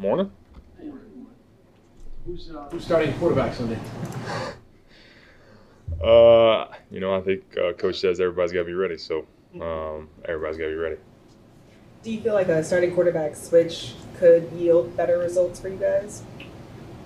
[0.00, 0.32] Morning.
[2.24, 3.78] Who's, uh, who's starting quarterback Sunday?
[6.02, 9.26] Uh, you know, I think uh, coach says everybody's got to be ready, so
[9.60, 10.96] um, everybody's got to be ready.
[12.02, 16.22] Do you feel like a starting quarterback switch could yield better results for you guys?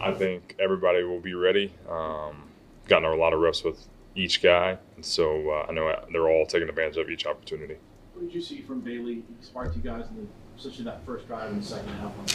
[0.00, 1.72] I think everybody will be ready.
[1.88, 2.42] Um,
[2.88, 3.86] gotten a lot of reps with
[4.16, 7.76] each guy, and so uh, I know they're all taking advantage of each opportunity.
[8.20, 9.14] What did you see from Bailey?
[9.14, 10.26] He sparked you guys, in the,
[10.58, 12.26] especially that first drive in the second half on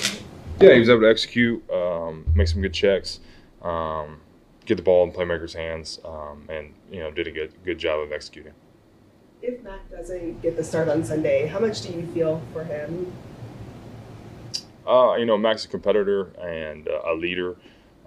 [0.60, 3.20] Yeah, he was able to execute, um, make some good checks,
[3.62, 4.20] um,
[4.66, 8.00] get the ball in playmakers' hands, um, and you know did a good good job
[8.00, 8.54] of executing.
[9.44, 13.14] If Mac doesn't get the start on Sunday, how much do you feel for him?
[14.88, 17.58] Uh, you know, Mac's a competitor and uh, a leader.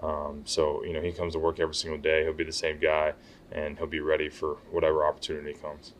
[0.02, 2.24] Um, so, you know, he comes to work every single day.
[2.24, 3.12] He'll be the same guy,
[3.52, 5.92] and he'll be ready for whatever opportunity comes.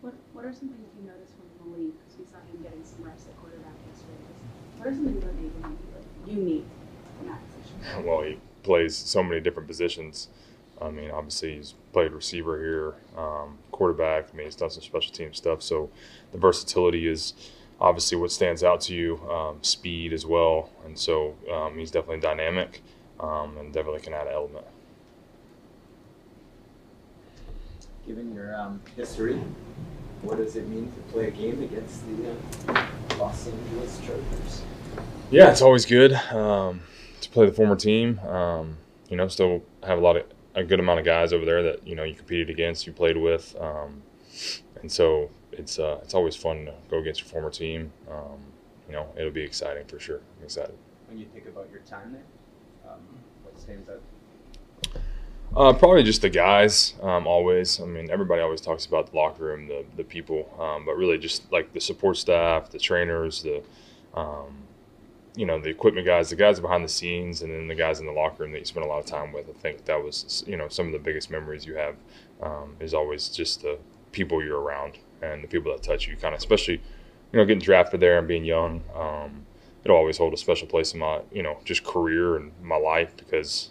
[0.00, 1.92] What, what are some things you noticed from Malik?
[1.98, 4.16] Because we saw him getting some reps at quarterback yesterday.
[4.78, 5.78] What are some things that made him
[6.26, 6.64] unique
[7.20, 8.06] in that position?
[8.06, 10.28] Well, he plays so many different positions.
[10.80, 14.28] I mean, obviously, he's played receiver here, um, quarterback.
[14.32, 15.60] I mean, he's done some special team stuff.
[15.62, 15.90] So
[16.32, 17.34] the versatility is
[17.78, 20.70] obviously what stands out to you, um, speed as well.
[20.86, 22.82] And so um, he's definitely dynamic
[23.20, 24.66] um, and definitely can add an element.
[28.06, 29.38] Given your um, history,
[30.22, 32.30] what does it mean to play a game against the
[32.68, 32.86] uh,
[33.18, 34.62] Los Angeles Chargers?
[35.30, 36.80] Yeah, it's always good um,
[37.20, 38.18] to play the former team.
[38.20, 41.62] Um, you know, still have a lot of a good amount of guys over there
[41.62, 44.02] that you know you competed against, you played with, um,
[44.80, 47.92] and so it's uh, it's always fun to go against your former team.
[48.10, 48.40] Um,
[48.88, 50.20] you know, it'll be exciting for sure.
[50.38, 50.76] I'm excited.
[51.08, 53.00] When you think about your time there, um,
[53.44, 54.00] what stands out?
[55.56, 56.94] Uh, probably just the guys.
[57.02, 57.80] Um, always.
[57.80, 61.18] I mean, everybody always talks about the locker room, the the people, um, but really
[61.18, 63.62] just like the support staff, the trainers, the
[64.14, 64.62] um,
[65.34, 68.06] you know the equipment guys, the guys behind the scenes, and then the guys in
[68.06, 69.48] the locker room that you spend a lot of time with.
[69.48, 71.96] I think that was you know some of the biggest memories you have
[72.40, 73.76] um, is always just the
[74.12, 76.16] people you're around and the people that touch you.
[76.16, 76.74] Kind of especially
[77.32, 78.84] you know getting drafted there and being young.
[78.94, 79.46] Um,
[79.84, 83.16] it'll always hold a special place in my you know just career and my life
[83.16, 83.70] because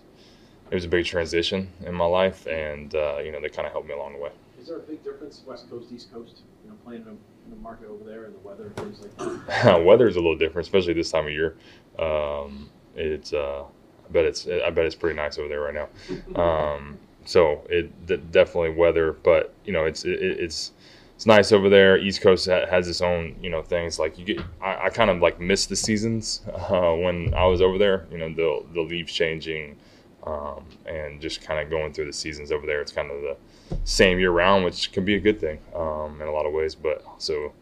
[0.71, 3.71] it was a big transition in my life, and uh, you know they kind of
[3.71, 4.31] helped me along the way.
[4.59, 6.41] Is there a big difference, West Coast, East Coast?
[6.63, 9.47] You know, playing in a, in a market over there and the weather, things like
[9.47, 9.83] that.
[9.85, 11.55] Weather is a little different, especially this time of year.
[11.97, 15.89] Um, it's uh, I bet it's I bet it's pretty nice over there right now.
[16.41, 20.71] Um, so it d- definitely weather, but you know it's it, it's
[21.15, 21.97] it's nice over there.
[21.97, 24.39] East Coast has its own you know things like you get.
[24.61, 28.05] I, I kind of like miss the seasons uh, when I was over there.
[28.11, 29.77] You know the the leaves changing.
[30.23, 32.81] Um, and just kind of going through the seasons over there.
[32.81, 33.37] It's kind of the
[33.85, 36.75] same year round, which can be a good thing um, in a lot of ways,
[36.75, 37.53] but also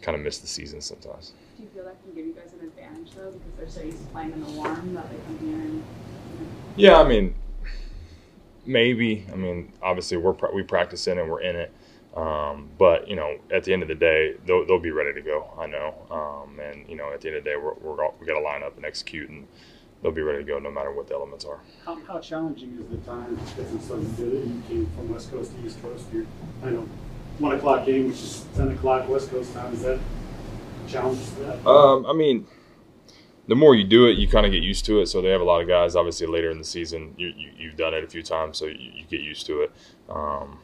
[0.00, 1.32] kind of miss the seasons sometimes.
[1.56, 3.98] Do you feel that can give you guys an advantage though, because they're so used
[3.98, 5.84] to playing in the warm that they come here and?
[6.76, 7.34] You know, Yeah, I mean,
[8.64, 9.26] maybe.
[9.32, 11.72] I mean, obviously we're we practice in it, we're in it.
[12.16, 15.22] Um, but you know, at the end of the day, they'll, they'll be ready to
[15.22, 15.48] go.
[15.58, 18.14] I know, um, and you know, at the end of the day, we're, we're all,
[18.20, 19.46] we got to line up and execute, and
[20.02, 21.60] they'll be ready to go no matter what the elements are.
[21.84, 24.46] How, how challenging is the time difference like you did it?
[24.46, 26.04] You came from West Coast to East Coast.
[26.12, 26.26] You're,
[26.64, 26.88] I know,
[27.38, 29.72] one o'clock game, which is ten o'clock West Coast time.
[29.72, 31.66] Is that a challenge to that?
[31.66, 32.46] Um, I mean,
[33.48, 35.06] the more you do it, you kind of get used to it.
[35.06, 35.96] So they have a lot of guys.
[35.96, 38.90] Obviously, later in the season, you, you you've done it a few times, so you,
[38.94, 39.72] you get used to it.
[40.08, 40.58] Um,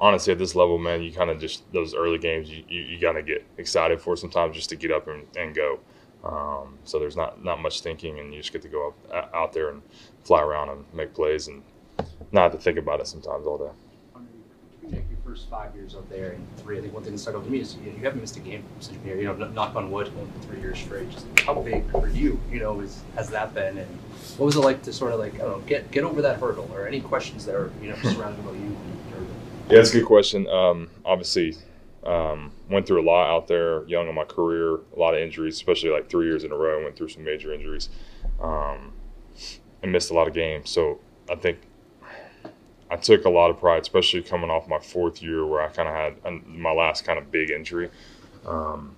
[0.00, 3.00] honestly, at this level, man, you kind of just those early games, you, you, you
[3.00, 5.80] got to get excited for sometimes just to get up and, and go.
[6.28, 9.52] Um, so there's not not much thinking, and you just get to go up, out
[9.52, 9.82] there and
[10.24, 11.62] fly around and make plays, and
[12.32, 13.70] not have to think about it sometimes all day.
[14.90, 17.34] Nick, your first five years out there, and three, I think one thing that stuck
[17.34, 19.20] out to me is you, you haven't missed a game since you've been here.
[19.32, 21.10] You know, knock on wood, for three years straight.
[21.10, 23.98] Just how big for you, you know, is has that been, and
[24.36, 26.40] what was it like to sort of like I don't know, get get over that
[26.40, 28.76] hurdle, or any questions that are you know surrounding about you?
[29.68, 30.46] Yeah, that's a good question.
[30.48, 31.54] Um, obviously,
[32.04, 35.54] um, went through a lot out there young in my career, a lot of injuries,
[35.54, 36.82] especially like three years in a row.
[36.82, 37.88] Went through some major injuries
[38.40, 38.92] um,
[39.82, 40.70] and missed a lot of games.
[40.70, 41.00] So
[41.30, 41.58] I think
[42.90, 45.88] I took a lot of pride, especially coming off my fourth year where I kind
[45.88, 47.90] of had my last kind of big injury.
[48.46, 48.96] Um,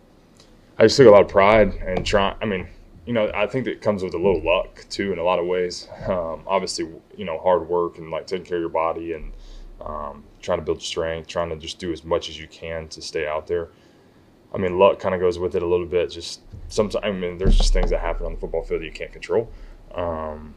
[0.78, 2.34] I just took a lot of pride and try.
[2.40, 2.68] I mean,
[3.06, 5.46] you know, I think that comes with a little luck too in a lot of
[5.46, 5.88] ways.
[6.06, 9.32] Um, obviously, you know, hard work and like taking care of your body and
[9.84, 13.02] um, trying to build strength, trying to just do as much as you can to
[13.02, 13.68] stay out there.
[14.54, 16.10] I mean, luck kind of goes with it a little bit.
[16.10, 18.92] Just sometimes, I mean, there's just things that happen on the football field that you
[18.92, 19.50] can't control.
[19.94, 20.54] Um,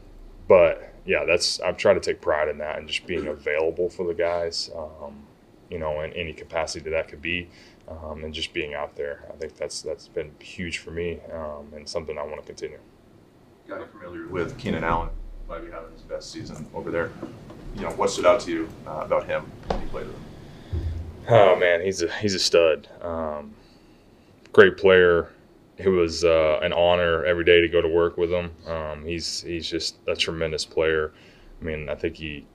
[0.48, 4.06] but yeah, that's I've tried to take pride in that and just being available for
[4.06, 4.70] the guys.
[4.76, 5.26] Um,
[5.70, 7.48] you know, in any capacity that that could be.
[7.88, 9.24] um, and just being out there.
[9.32, 12.78] I think that's that's been huge for me um, and something I want to continue.
[13.68, 15.10] got familiar with Keenan Allen,
[15.48, 17.10] might be having his best season over there.
[17.76, 20.24] You know, what stood out to you uh, about him when you played with him?
[21.28, 22.88] Oh man, he's a he's a stud.
[23.00, 23.54] Um,
[24.52, 25.30] great player.
[25.76, 28.52] It was uh, an honor every day to go to work with him.
[28.66, 31.12] Um, he's he's just a tremendous player.
[31.60, 32.46] I mean, I think he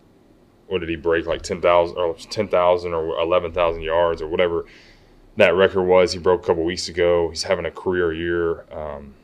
[0.68, 4.28] what did he break like ten thousand or ten thousand or eleven thousand yards or
[4.28, 4.66] whatever
[5.38, 6.14] that record was.
[6.14, 7.30] He broke a couple weeks ago.
[7.30, 8.66] He's having a career year.
[8.72, 9.16] Um,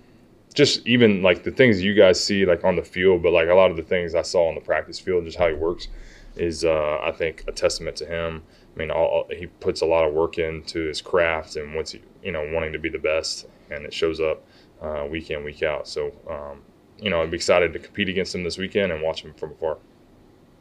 [0.55, 3.53] just even like the things you guys see like on the field, but like a
[3.53, 5.89] lot of the things I saw on the practice field, just how he works,
[6.37, 8.41] is uh, I think a testament to him.
[8.75, 12.31] I mean, all, he puts a lot of work into his craft and he, you
[12.31, 14.43] know wanting to be the best, and it shows up
[14.81, 15.87] uh, week in week out.
[15.87, 16.61] So um,
[16.99, 19.77] you know, I'm excited to compete against him this weekend and watch him from afar.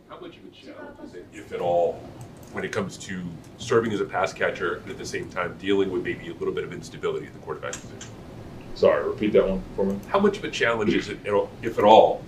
[0.08, 2.00] How much of a challenge if at all,
[2.52, 3.22] when it comes to
[3.58, 6.52] serving as a pass catcher and at the same time dealing with maybe a little
[6.54, 8.10] bit of instability at the quarterback position?
[8.74, 9.98] Sorry, repeat that one for me.
[10.08, 11.18] How much of a challenge is it,
[11.62, 12.22] if at all,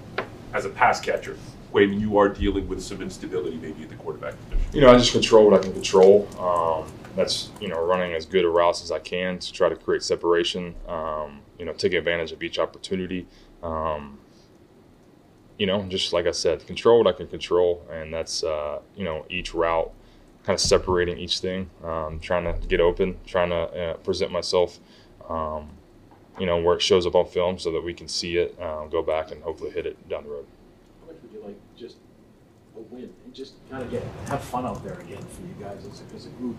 [0.55, 1.37] as a pass catcher,
[1.73, 4.75] when you are dealing with some instability maybe at the quarterback position?
[4.75, 6.29] You know, I just control what I can control.
[6.39, 9.77] Um, that's you know running as good a routes as I can to try to
[9.77, 10.75] create separation.
[10.87, 13.27] Um, you know, taking advantage of each opportunity.
[13.63, 14.19] Um,
[15.59, 19.05] you know, just like I said, control what I can control, and that's uh, you
[19.05, 19.91] know each route,
[20.45, 24.79] kind of separating each thing, um, trying to get open, trying to uh, present myself.
[25.29, 25.71] Um,
[26.39, 28.87] you know where it shows up on film so that we can see it, uh,
[28.87, 30.47] go back and hopefully hit it down the road.
[31.01, 31.97] How much would you like just
[32.77, 35.85] a win and just kind of get, have fun out there again for you guys
[35.87, 36.57] as a, as a group,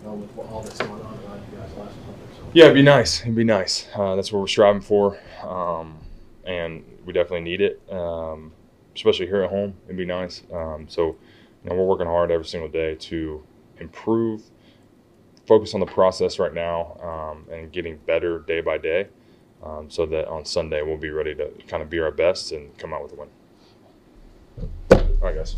[0.00, 2.50] you know, with all that's going on around you guys last month or so?
[2.52, 3.22] Yeah, it'd be nice.
[3.22, 3.88] It'd be nice.
[3.94, 5.98] Uh, that's what we're striving for, um,
[6.44, 8.52] and we definitely need it, um,
[8.94, 9.74] especially here at home.
[9.86, 10.42] It'd be nice.
[10.52, 11.16] Um, so,
[11.64, 13.44] you know, we're working hard every single day to
[13.80, 14.42] improve,
[15.46, 19.08] focus on the process right now, um, and getting better day by day,
[19.62, 22.76] um, so that on Sunday we'll be ready to kind of be our best and
[22.78, 23.28] come out with a win.
[24.90, 25.56] All right, guys.